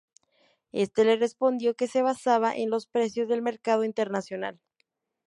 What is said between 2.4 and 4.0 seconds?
en los precios del mercado